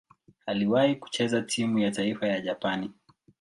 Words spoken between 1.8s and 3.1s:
taifa ya Japani.